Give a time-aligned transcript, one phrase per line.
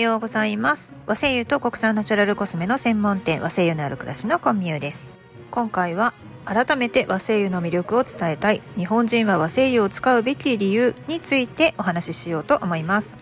[0.00, 0.96] ようございます。
[1.06, 5.08] 和製油と国産ナチュラルコスメの専門店和製油のある暮らしのコンミューです。
[5.50, 13.18] 今回は改めて和製油の魅力を伝えたい日本人は和製油を使うべき理由についてお話ししようと思います。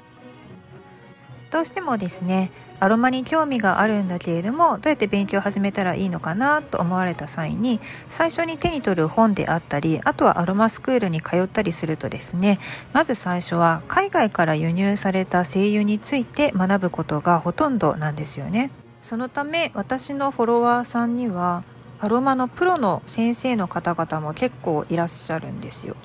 [1.51, 2.51] どうしてもですね
[2.81, 12.59] アロマに興味があるんだけれどもどうやって勉強を始めたらいいのかなと思われた際に最初に手に取る本であったりあとはアロマスクールに通ったりするとですね
[12.93, 18.71] まず最初は海外から輸入された精油について学ぶことがほとんどなんですよね。
[19.03, 21.63] そのため私のフォロワーさんには
[21.99, 25.97] アロマのプロの先生の方々も結構いらっしゃるんですよ。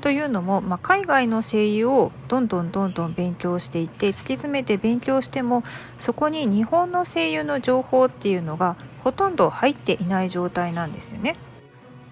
[0.00, 5.64] というのも、まあ、海外の声優をどんどんどんどん勉強していって突き詰めて勉強しても
[5.96, 11.36] そこに日本の声優の情報っていうのがほとんど入っていない状態なんですよね。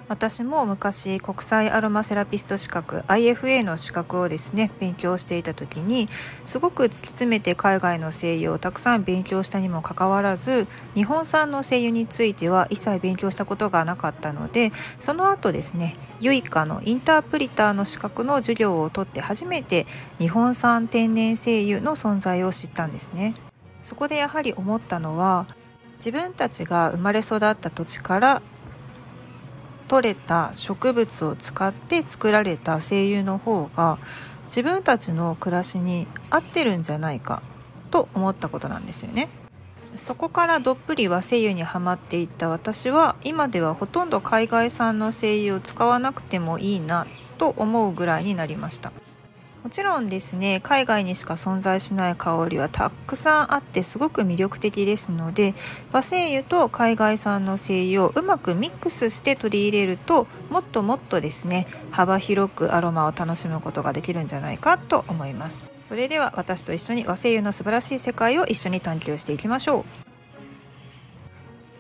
[0.09, 6.09] 私も昔国際アロマセラピスト資格 IFA の資格をですね勉強していた時に
[6.45, 19.87] すごく突き詰めて海外の精油をたくさん勉強したにもかかわらず日本産の精油については一切勉強したことがなかったのでその後ですねユイカのインタープリターの資格の授業を取って初めて
[20.19, 23.35] 日本産天然精油の存在を知ったんですね。
[23.83, 25.47] そこでやはり思ったのは
[25.97, 28.43] 自分たちが生まれ育った土地から
[29.89, 33.99] 取れた植物を使って作られた精油の方が
[34.47, 37.43] 自分たちの暮らしに合ってるんじゃないか
[37.91, 39.29] と思ったことなんですよね。
[39.95, 47.07] そこからどっぷり和精油にはまっていった私は今ではほとんど海外産の精油を使わなくてもいいな
[47.39, 48.93] と思うぐらいになりました。
[49.67, 55.55] もちろんですね海外にしか存在しない香りはたくさんあってすごく魅力的ですので
[55.91, 65.73] 和精油と海外産の精油をうまくミックスして取り入れるともっともっとですね幅広くアロマを楽しむことができるんじゃないかと思います。
[65.81, 69.85] それでは私と一緒に和精油の素晴らしい世界を一緒に探求していきましょう。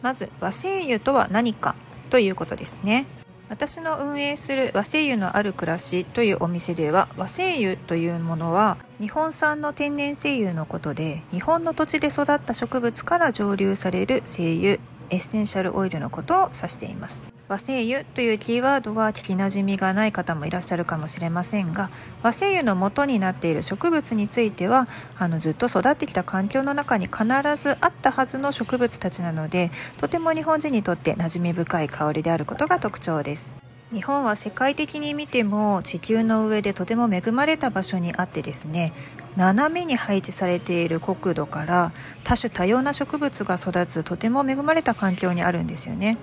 [0.03, 1.77] まず和精油とは何か
[2.11, 3.07] ということですね。
[3.49, 14.73] 私の運営する和製油のある暮らしというお店では和製油というものは日本産の天然精油のことで日本の土地で育った植物から蒸留される精油
[15.11, 17.36] エッセンシャルオイルのことを指しています。
[17.49, 21.91] 和精油というキーワードは聞きなじみがない方もいらっしゃるかもしれませんが
[22.23, 27.25] 和精油の元になっている植物についてはあのずっと育ってきた環境の中に必
[27.57, 33.57] ずあったはずの植物たちなのでとても日本人にとって馴染み深い香りであることが特徴です。
[33.93, 38.93] 日本は世界的に見ても地球の上でとても恵まれた場所にあってですね
[39.37, 41.93] 斜めに配置されている国土から
[42.25, 46.19] 多種多様な植物が育つとても恵まれた環境にあるんですよね。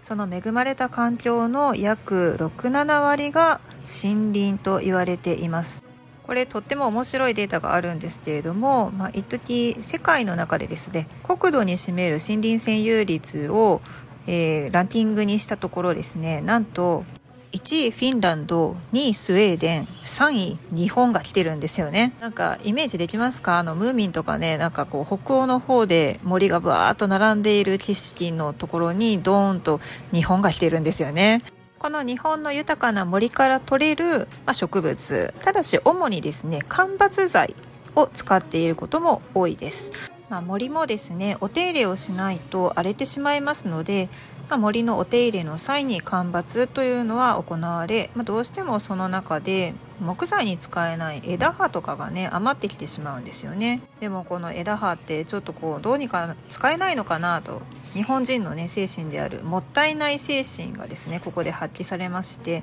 [0.00, 5.84] その恵まれた環境の約67割が森林と言われています。
[6.28, 13.80] これとっても面白いデータがあるんですけれども、まあ、一時世界の中でですね国土に占める森林占有率を、
[14.26, 17.04] えー、ランキングにしたところですねなんと
[17.52, 22.14] 1位フィンランド2位スウェーデン3位日本が来てるんですよね。
[22.20, 23.58] なんかイメージできますか？
[23.58, 29.80] あのムーミンとかねなんかこう北欧の方で森がバーっと並んでいる景色のところにドーンと
[30.12, 31.42] 日本が来てるんですよね。
[31.78, 35.32] この日本の豊かな森から取れる、ま植物。
[35.38, 37.54] ただし主にですね間伐材
[37.94, 39.90] を使っていることも多いです。
[40.28, 44.10] まあ、森もですねお手入れをしないと荒れてしまいますので
[44.48, 53.82] まあ、森のお手入れの際に間伐というのは行われ、まあ、どうしてもその中で木材に使えない枝葉とかがね余ってきてしまうんですよね。
[54.00, 57.62] でもこの枝葉ってちょっとこうどうにか使えないのかなと。
[57.94, 62.62] 日本人のね精神であるもったいない精神がですねここで発揮されまして、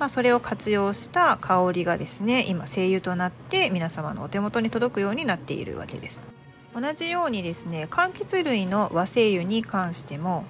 [0.00, 6.32] まあ、それを活用した香りがですね今精油となって皆様のお手元に届くようになっているわけです。
[6.74, 10.46] 同じようにですね柑橘類の和精油に関しても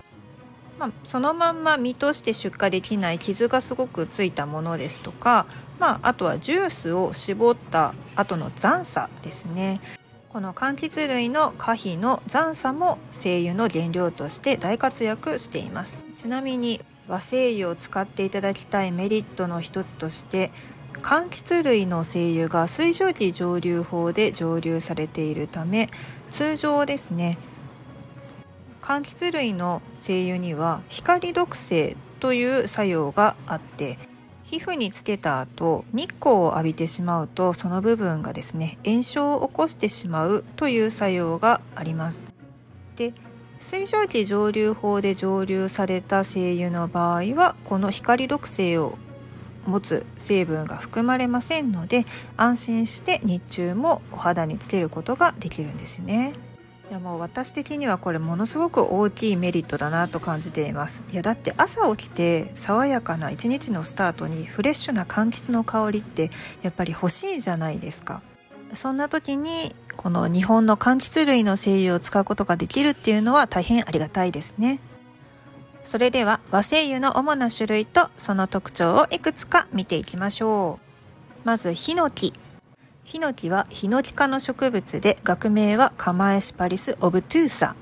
[0.78, 5.46] まあ、そのまんま実として出荷できない傷がすごくついたものですとか、
[5.78, 9.80] まあ、あとはジュースを絞った後の残渣ですね。
[10.28, 16.06] この柑橘類の可否の残渣も精油の原料として大活躍しています。
[16.14, 20.50] ちなみに和精油を使っていただきたいメリットの一つとして
[21.02, 25.88] 柑橘類の精油が水蒸気蒸留法で蒸留されているため
[26.30, 27.38] 通常ですね
[28.82, 33.96] 柑橘類の精油には光毒性という作用があって
[34.42, 42.34] 皮膚につけた後日光を浴びてしまうとその部分がですね炎症を起こしてしまうという作用があります。
[42.96, 43.14] で
[43.60, 48.98] 水蒸気蒸留法で蒸留された精油の場合はこの光毒性を
[49.66, 52.04] 持つ成分が含まれませんので
[52.36, 56.32] 安心して日中もお肌につけることができるんですね。
[56.92, 61.06] いやもう私的にはこれものすごく大きいメリットだなと感じています。
[61.10, 66.28] いやだって朝起きて爽やかな一日のスタートにフレッシュな柑橘の香りって
[66.60, 68.20] やっぱり欲しいじゃないですか。
[68.74, 74.78] そんな時にこの日本の柑橘類の精油を使うことができるっていうのは大変ありがたいですね。
[75.84, 81.46] それでは和精油の主な種類とその特徴をいくつか見ていきましょう。
[81.46, 82.34] まずヒノキ。
[83.04, 87.76] ヒノキはヒノキ科の植物で学名はカマエシパリス・オブトゥーサ。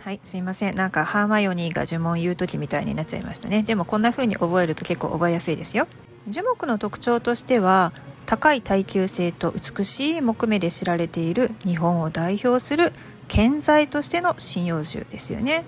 [0.00, 0.74] はいすいません。
[0.74, 3.62] なんかハーマイオニーが呪文言う時みたいになっちゃいましたね。
[3.62, 5.86] でもこんな風に覚えると結構覚えやすいですよ。
[6.26, 7.92] 樹木の特徴としては
[8.26, 12.92] 高い耐久性と美しい木目で知られている日本を代表する
[13.28, 15.64] 建材としての針葉樹ですよね。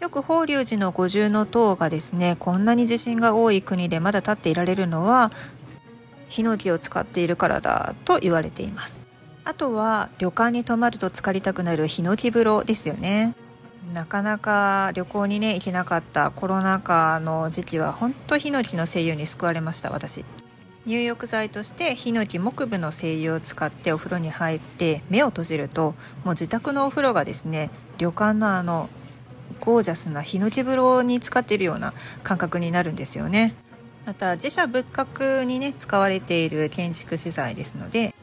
[0.00, 5.30] よく法隆寺の五重の塔がですねこんなに地震が多い国でまだ立っていられるのは
[6.28, 9.08] ヒノキを使っているからだと言われています。
[9.44, 13.34] あとは旅館に泊まると浸かりたくなるヒノキ風呂ですよね。
[13.92, 20.24] なかなか旅行にね行けなかったコロナ禍の時期は本当ヒノキの精油に救われました私。
[20.86, 25.94] 入浴剤としてヒノキ木部の精油を使ってお風呂に入って目を閉じると
[26.24, 28.90] もう自宅のお風呂がですね旅館のあの
[29.60, 33.54] ゴージャスなヒノキ風呂に使っているような感覚になるんですよね。
[34.06, 38.14] また自社仏閣にね使われている建築資材ですので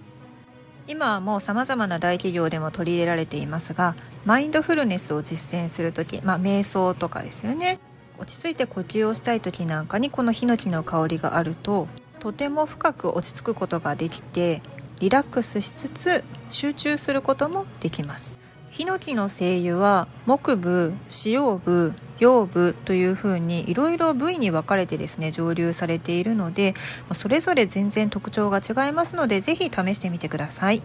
[0.88, 3.96] 今はもう様々な大企業でも取り入れられていますが
[4.26, 7.80] マインドフルネスを実践する時、まあ、瞑想とかですよね。
[8.20, 11.88] 落ち着いて呼吸をしたい時なんかにこのヒノキの香りがあると
[12.20, 14.62] とても深く落ち着くことができて
[15.00, 18.41] リラックスしつつ集中することもできます。
[18.72, 26.74] ヒノキの精油は木部、使用部、用部というふうにいろいろ部位に分かれてですね蒸留されているので
[27.12, 30.82] それぞれ全然特徴が違いますのでぜひ試してみてください。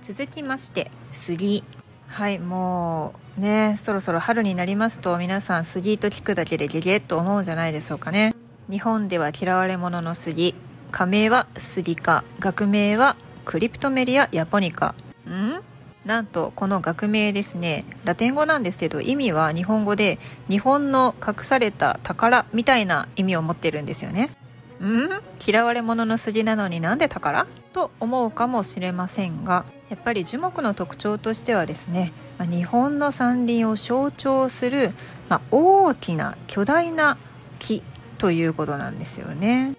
[0.00, 1.64] 続きまして杉。
[2.06, 8.34] はいもうねそろそろ春になりますと皆さん杉と聞くだけでゲゲッと思うんじゃないでしょうかね。
[8.70, 10.54] 日本では嫌われ者の杉。
[10.90, 14.94] 仮名は杉科学名はクリプトメリア・ヤポニカ。
[15.28, 15.60] ん？
[16.08, 17.84] なんとこの学名ですね。
[18.06, 20.18] ラテン語なんですけど意味は日本語で
[20.48, 24.30] 日本の隠された宝みたいな意味を持ってるんですよね。
[24.82, 25.10] ん？
[25.46, 27.46] 嫌われ者の杉なのになんで宝？
[27.74, 34.92] と思うかもしれませんがやっぱり樹木の特徴としてはですね、ま日本の山林を象徴する、
[35.28, 37.18] ま大きな巨大な
[37.58, 37.82] 木
[38.16, 39.76] ということなんですよね。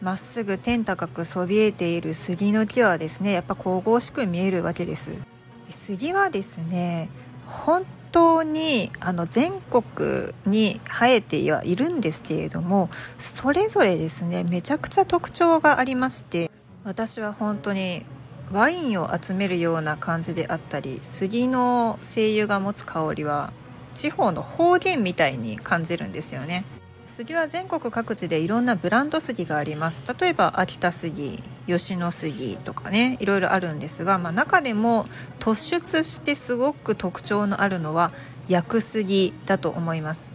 [0.00, 5.37] まっすぐ天高くそびえている杉の木はですねやっぱ神々しく見えるわけです。
[5.68, 7.10] 杉はですね
[7.46, 16.50] 本当にあの全国に生えてはいるんですけれどもそれぞれですねめちゃくちゃ特徴がありまして
[16.84, 18.04] 私は本当に
[18.50, 23.52] ワインを集めるような感じであったり杉の精油が持つ香りは
[23.94, 26.64] 地方の方言みたいに感じるんですよね。
[27.08, 30.04] 杉は全国各地でいろんなブランド杉があります。
[30.20, 35.06] 例えば秋田杉吉野杉とかねいろいろあるんですが、まあ、中でも
[35.40, 38.12] 突出してすごく特徴のあるのは
[38.46, 40.32] 薬杉だと思います。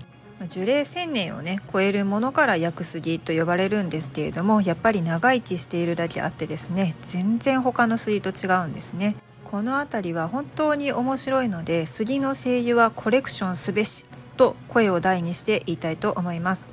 [0.49, 9.15] 樹齢1000年をね超えるものから薬杉と呼ばれるんですけれどもやっぱり長生きしているだけあってですね全然他の杉と違うんですね。
[9.45, 14.05] この辺りは本当に面白いので杉の精油はコレクションすべし。
[14.43, 16.69] と声を大にして言いたいと思います。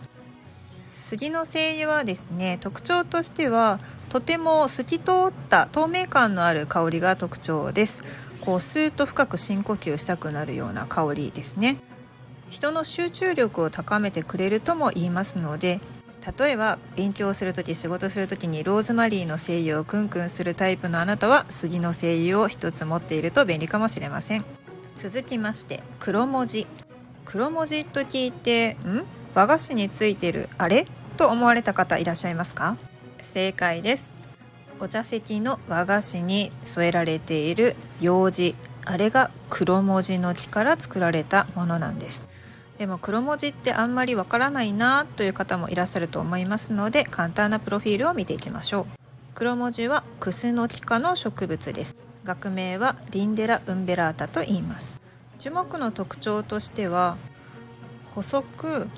[0.91, 8.05] 杉の精油はですね特徴としてはとても透き通った透明感のある香りが特徴です。
[8.41, 11.77] こうスーッと深く深呼吸したくなるような香りですね。
[12.49, 15.81] 人の集中力を高めてくれるとも言いますので
[16.37, 24.45] 例えば勉強する時仕事する時にローズマリーの精油をクンクンするタイプのあなたは杉の精油を一つ持っていると便利かもしれません。
[24.97, 26.67] 続きまして黒文字。
[27.33, 29.07] 黒文字と聞いてん？
[29.37, 30.85] 和菓子についてるあれ？
[31.17, 32.77] と思われた方いらっしゃいますか？
[33.21, 34.15] 正解です。
[34.81, 42.29] お茶席の和菓子に添えられている楊枝あれが黒文字の木から作られたものなんです。
[42.79, 48.87] でも黒文字ってあんまりわからないなという方もいらっしゃると思いますので簡単なプロフィールを見ていきましょう。
[49.37, 51.97] 黒文字はクスノキ科の植物です。
[52.25, 55.01] 学名はリンデラ・ウンベラータと言います。
[55.41, 57.17] 樹木の特徴としては
[58.15, 58.91] 細く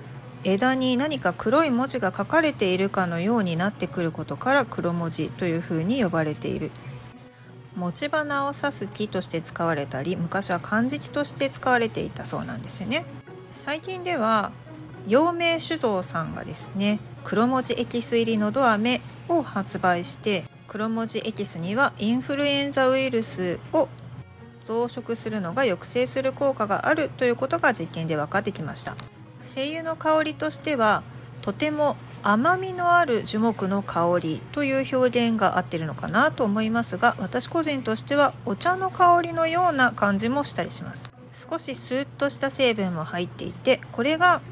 [0.43, 6.73] 枝に何か黒い文字が書かれているかのようになってくることから黒文字というふうに呼ばれている。
[7.77, 13.05] 持ち花を指す木として使われたり昔は漢字木として使われていたそうなんですよね。
[13.51, 14.51] 最近では
[15.07, 23.89] 陽明酒造さんがですね黒文字エキス入りのど飴を発売して黒文字エキスにはインフルエンザウイルスを
[24.65, 28.97] 増殖するのが抑制する効果があるということが実験で分かってきました。
[29.43, 31.03] 精油の香りとしては
[31.43, 41.11] とても甘みのある樹木の香りという表現が合ってるのかなと思いますが私個人としてはお茶の香りのような感じもしたりします。
[41.33, 44.43] 少しスーッとした成分も入っていてこれが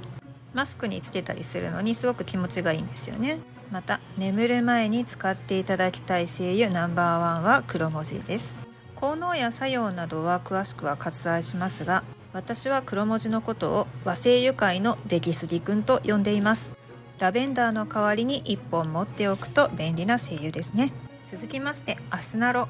[0.54, 3.38] マスクにつけたりするのにすごく気持ちがいいんですよね。
[3.70, 8.58] また眠る前に使っていただきたい精油ナンバーワンは黒文字です。
[9.00, 12.04] 効能や作用などは詳しくは割愛しますが
[12.34, 16.76] 私は黒文字のことを和製油界の出来すぎくんと呼んでいます。
[17.18, 20.92] ラベンダーの代わりに1本持っておくと便利な精油ですね。
[21.24, 22.68] 続きましてアスナロ。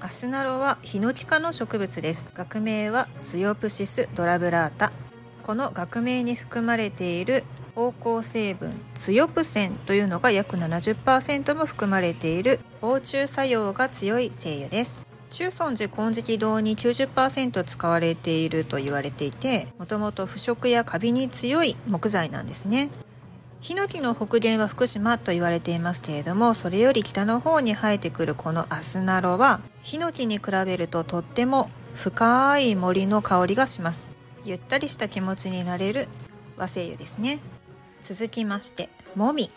[0.00, 2.32] アスナロはヒノキ科の植物です。
[2.34, 4.92] 学名はツヨプシスドラブラータ。
[5.42, 15.11] この学名に含まれている芳香成分ツヨプセンというのが約70%も含まれている防虫作用が強い精油です。
[15.32, 22.90] 中尊寺金色堂に90%使われていると言われていてもともと腐食やカビに強い木材なんですね。
[23.62, 34.12] ヒノキの北限は福島と言われていますけれどもそれより北の方に生えてくるこのアスナロはヒノキに比べるととっても深い森の香りがします。
[34.44, 36.08] ゆったりした気持ちになれる
[36.58, 37.40] 和精油ですね。
[38.02, 39.50] 続きましてモミ。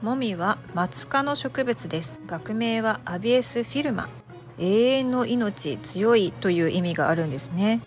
[0.00, 2.22] モミは松科の植物です。
[2.26, 4.08] 学名はアビエスフィルマ。
[4.58, 7.80] 永遠の命強いという意味があるんですね。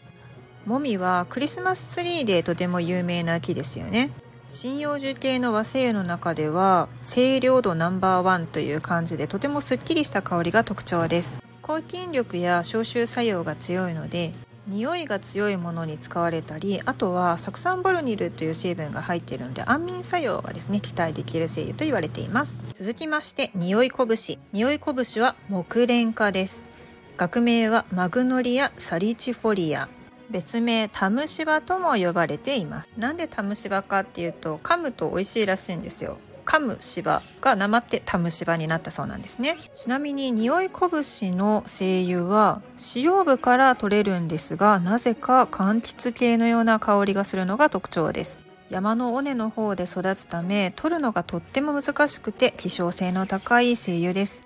[0.65, 4.11] もみはクリスマスツリーでとても有名な木ですよね。
[4.49, 11.39] 針葉樹系の和製の中では清涼度ナンバーワンという感じでとてもすっきりした香りが特徴です。
[11.61, 14.33] 抗菌力や消臭作用が強いので
[14.67, 22.63] 匂いが強いものに使われたりあとは酢酸ボルニルという成分が入っているので安眠作用がですね期待できる精油と言われています。
[22.73, 26.69] 続きまして匂いこぶし匂いこぶしは木蓮科です。
[27.17, 29.89] 学名はマグノリア・サリチフォリア。
[30.29, 32.89] 別名タムシバとも呼ばれています。
[32.97, 36.19] なんでタムシバかっていうと噛むと美味しいらしいんですよ。
[36.51, 39.55] 噛む芝がなまってタム芝になったそうなんですね。
[39.71, 48.43] ちなみに匂いこぶしの精油は使用部から取れるんですがなぜか柑橘系のような香りがするのが特徴です。
[48.69, 54.43] 山の尾根の方で育つため取るのがとっても難しくて希少性の高い精油です。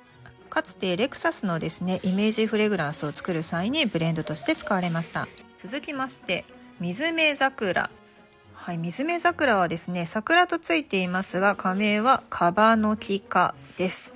[0.52, 5.28] かつてレクサスのですねイメージフレグランスを作る際にブレンドとして使われました。
[5.58, 6.46] 続きまして
[6.80, 7.90] 水目桜。
[8.66, 14.16] はい、水目桜はですね、桜とついていますが、花名はカバノキ科です。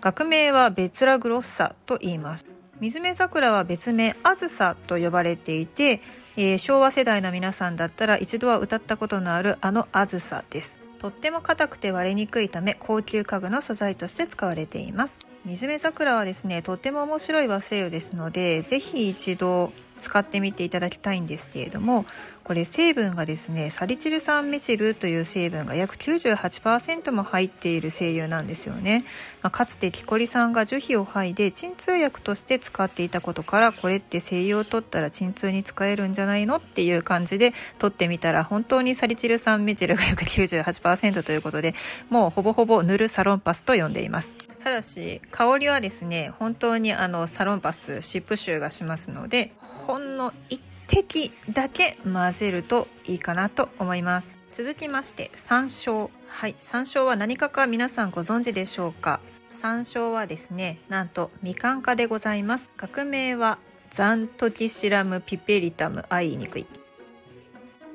[0.00, 2.46] 学名はベツラグロッサと言います。
[2.78, 6.00] 水目桜は別名あずさと呼ばれていて、
[6.36, 10.80] えー、昭和世代の皆さんだったら一度は歌ったことのあるあのあずさです。
[11.00, 15.26] とっても硬くて割れにくいため高級家具の素材として使われています。
[15.44, 22.06] 水目桜はですね、とっても面白い和製油ですので、ぜひ一度使ってみていただきたいんですけれども
[22.48, 29.04] これ成分がですね、サリチル酸メチルという成分が約98%も入っている精油なんですよね。
[29.42, 41.74] まあ、かつてキコリさんが樹皮を剥いで鎮痛薬として使っていたことから、これって精油を取ったら鎮痛に使えるんじゃないのっていう感じで取ってみたら、本当にサリチル酸メチルが約98%ということで、
[42.08, 44.38] もうほぼほぼヌルサロンパスと呼んでいます。
[44.64, 49.52] ただし、香りはですね、本当にあのサロンパス、シップ臭がしますので、
[49.86, 54.40] ほんの1適だけ混ぜるといいかなと思います。
[54.50, 56.10] 続きまして山椒。
[56.26, 59.20] はい山椒は何かか皆さんご存知でしょうか？
[59.48, 62.70] 山椒はですねなんとみかん科でございます。
[62.76, 63.58] 学名は
[63.90, 66.66] ザントキシラムピペリタムあいにくい。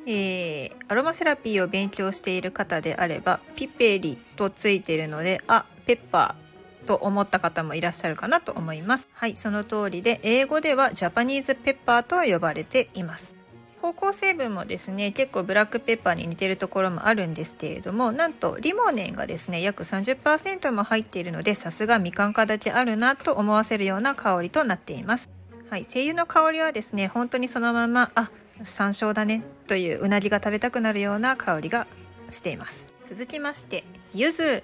[0.05, 6.42] えー、アロマセラピーを勉強している方であればピペリとついているのであペッパー。
[6.83, 9.09] と思った方もいらっしゃるかなと思います。
[9.13, 13.35] はい、その通りで英語ではジャパニーズペッパーと呼ばれています。
[13.81, 25.29] 芳香成分もですね結構ブラックペッパーに似てるところもあるんですけれどもなんとリモネンがですね約30%も入っているのでさすがみかん科だけあるなと思わせるような香りとなっています。
[25.69, 31.87] はい、精油の香りはですね本当にそのままあ山椒だねといううなぎが食べたくなるような香りが
[32.29, 34.63] しています続きまして柚子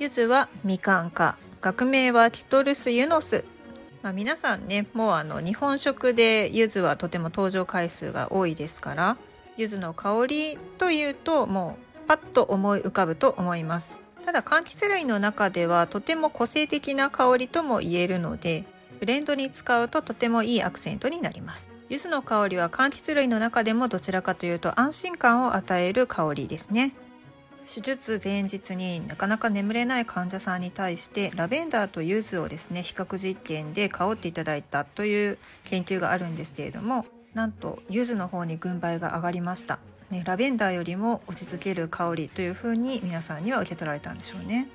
[0.00, 3.44] 柚子はみかん科学名はティトルスユノス。
[4.02, 9.16] まあ、皆さんねもうあの日本食で柚子はとても登場回数が多いですから
[9.56, 14.00] 柚子の香りというともうパッと思い浮かぶと思います。
[14.24, 18.64] ただ柑橘類の中ではとても個性的な香りとも言えるので
[18.98, 21.70] ブレンドに使うととてもいいアクセントになります。
[21.88, 26.96] 柚子の香りは柑橘類の中でもどちらかというと安心感を与える香りですね。
[27.64, 39.80] 手術前日になかなか眠れない患者さんに対してラベンダーとユズをですね比較実験で香っていただいたという研究があるんですけれどもなんとユズの方に軍配が上がりました、
[40.10, 44.68] ね、ラベンダーよりも落ち着ける香りというふうに皆さんには受け取られたんでしょうね。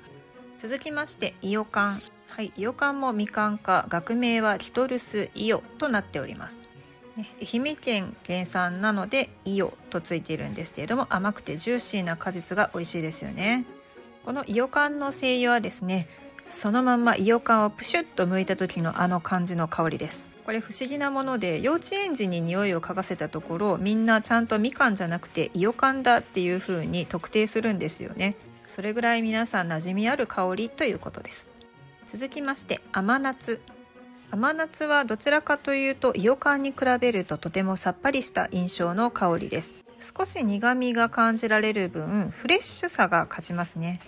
[0.56, 2.02] 続きましてイオカン。
[2.28, 6.69] はい、イオカンもみかん科学名はリトルスイオとなっております。
[7.40, 13.64] 愛媛県原産なのでイオとついているんですけれども甘くてジューシーな果実が美味しいですよね。
[14.24, 16.06] このイオカンの精油はですね
[16.48, 20.34] そのまんまイオカンをプシュッと剥いた時のあの感じの香りです。
[20.44, 28.36] これ不思議なもので幼稚園児に匂いを嗅がせたところみんなちゃんとみかんじゃなくてイオカンだっていう風に特定するんですよね。
[28.66, 31.50] それぐらい皆さん馴染みある香りということです。
[32.06, 33.60] 続きまして甘夏。
[34.32, 39.84] 甘夏はどちらかというとイオカンに比べるととてもさっぱりした印象の香りです。
[39.98, 44.00] 少し苦味が感じられる分フレッシュさが勝ちますね。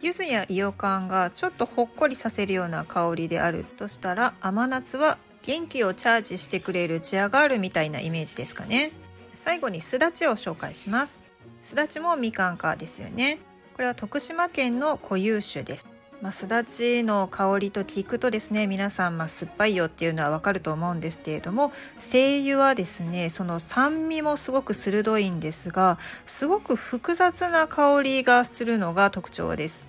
[0.00, 8.92] 柚子やイオカンがちょっとほっこりさせるような香りであるとしたら甘夏は元気をチャージしてくれるチアガールみたいなイメージですかね。
[9.32, 11.24] 最後にすだちを紹介します。
[11.62, 13.38] すだちもみかんかですよね。
[13.74, 15.86] これは徳島県の固有種です。
[16.22, 29.88] まあ、すだちの香りと聞くとですね皆さん、まあ、酸っぱいよっていうのはわかると思うんですけれども精油はですねその酸味もすごく鋭いんですがすごく複雑な香りがするのが特徴です。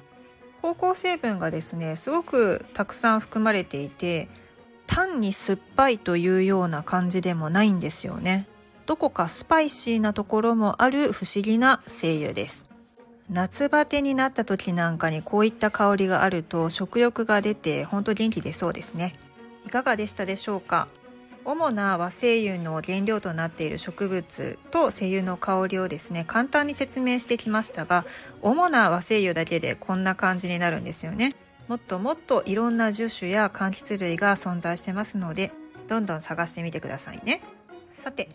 [0.63, 4.27] 芳香成分がですねすごくたくさん含まれていて
[4.87, 8.47] 単に酸っぱいというような感じでもないんですよね。
[8.87, 12.72] どこかスパイシーなところもある不思議な精油です。
[13.29, 19.15] 夏バテになった時なんかにこういった香りがあると食欲が出てほんと元気出そうですね。
[19.65, 20.87] いかがでしたでしょうか？
[21.45, 28.05] 主な和精油の原料となっている植物と精油の香りをですね簡単に説明してきましたが
[28.41, 31.33] 主な和精油だけでこんな感じになるんですよね。
[31.67, 35.51] もっともっといろんな樹種や柑橘類が存在してますので
[35.87, 37.41] どんどん探してみてくださいね。
[37.89, 38.29] さて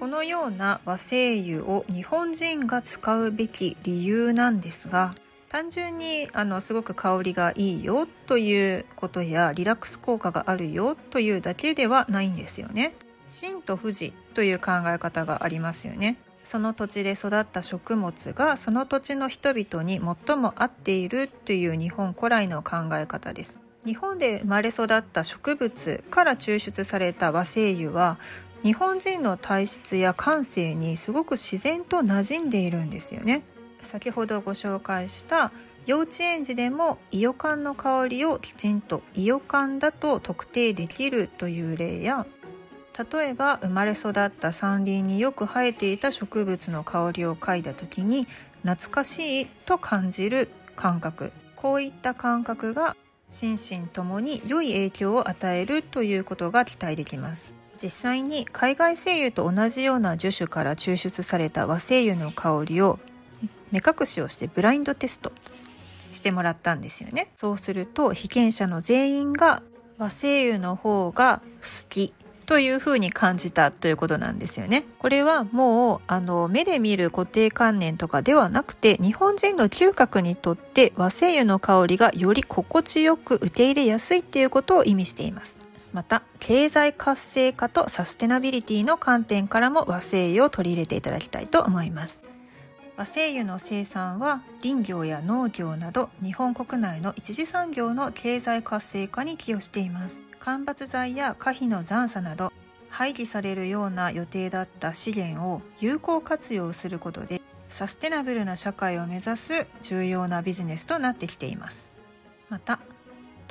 [0.00, 5.14] このような和精油を日本人が使うべき理由なんですが
[5.50, 12.94] 単純にあのすごく香りがいいよということやリラックス効果があるよというだけではないんですよね。
[13.26, 16.16] 真と富士という考え方がありますよね。
[16.44, 23.60] その土地で育った食物がその土地の人々に最も合っているという日本古来の考え方です。
[23.84, 28.18] 日本で生まれ育った植物から抽出された和精油は
[28.62, 33.42] 日本人の体質や感性にすごく自然と馴染んでいるんですよね。
[33.80, 35.50] 先ほどご紹介した
[35.86, 42.26] 幼稚園児でもイオカンの香りをきちんとイオカンだと特定できるという例や
[43.12, 48.26] 例えば生まれ育った山林によく生えていた植物の香りを嗅いだ時に
[48.62, 51.32] 懐かしいと感じる感覚。
[51.56, 52.96] こういった感覚が
[53.30, 57.59] 心身ともに良い影響を与えるということが期待できます。
[57.82, 62.98] 実際に海外精油と同じような樹種から抽出された和精油の香りを
[63.70, 65.32] 目隠しをしてブラインドテスト
[66.12, 69.62] してもらったんですよねそうすると被験者の全員が
[69.96, 72.12] 和精油の方が好き
[72.46, 74.84] という風に感じたということなんですよね。
[74.98, 85.69] これはもうあの目で見る固定観念とかではなくて日本人の嗅覚にとって和精油の香りがより心地よく受け入れやすいっていうことを意味しています。
[85.92, 92.24] また経済活性化とサステナビリティの観点からも和製油を取り入れていただきたいと思います。
[92.96, 100.22] 和製油の生産は林業や農業など日本国内の一次産業の経済活性化に寄与しています。
[100.38, 102.52] 間伐材や可否の残渣など
[102.88, 111.92] 廃棄されるような予定だった資源を有効活用することでサステナブルな社会を目指す重要なビジネスとなってきています。
[112.48, 112.80] また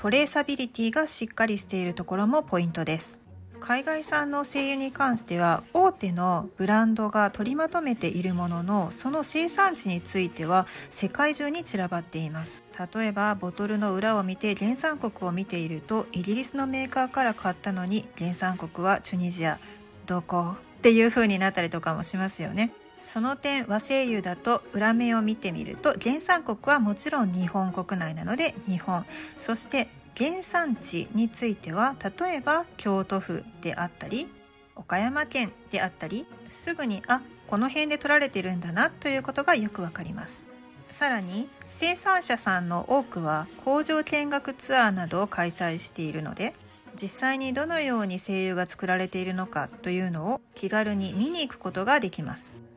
[0.02, 3.22] トレーサビリティがしっかりしているところもポイントです。
[3.60, 12.64] 海外産の精油に関しては大手のブランドが取りまとめているもののその生産地については世界中に散らばっています。
[12.94, 19.60] 例えばボトルの裏を見て原産国を見ているとイギリスのメーカーから買ったのに原産国はチュニジア。
[20.06, 20.56] どこ？
[20.78, 22.72] っていう風になったりとかもしますよね。
[23.10, 29.04] その点和製油だと裏面を見てみると原産国はもちろん日本国内なので日本。
[29.40, 34.30] そして原産地については例えば京都府であったり
[34.76, 40.46] 岡山県であったりすぐにあこの辺で取られてるんだなということがよくわかります。
[40.92, 46.54] さらに生産者さんの多くは工場見学ツアーなどを開催しているので
[46.96, 52.69] 実際にどのように精油が作られているのかというのを気軽に見に行くことができます。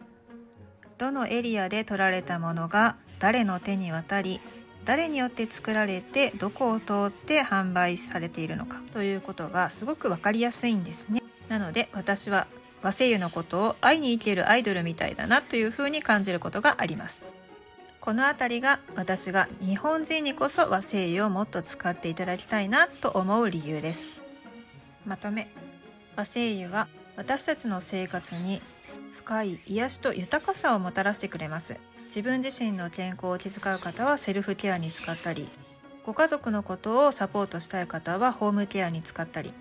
[0.98, 4.40] どのエリアで取られたものが誰の手に渡り
[4.84, 11.22] 誰によって作られてどこを通って販売されているのかということがすごく分かりやすいんですね。
[11.48, 12.46] なので私は
[12.82, 17.24] 和製油のことを会いに行けるアイドルみたいだなというふうに感じることがあります。
[18.00, 24.14] この辺りが私が日本人にこそ和製油をもっと使っていただきたいなと思う理由です。
[25.06, 25.48] まとめ。
[26.16, 28.60] 和製油は私たちの生活に
[29.12, 31.80] 深い癒しと豊かさをもたらしてくれます。
[32.06, 35.48] 自分自身の健康を気遣う方はセルフケアに使ったり
[36.04, 39.52] ご家族のことをサポートしたい方はホームケアに使ったり。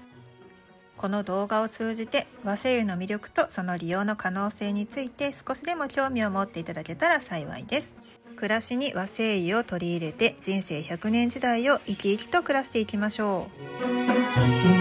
[0.98, 7.98] この動画を通じて和製油の魅力とその利用の可能性について少しでも興味を持っていただけたら幸いです。
[8.36, 13.48] 暮らしに和製油を取り入れて人生100年時代を生き生きと暮らしていきましょ
[14.78, 14.81] う。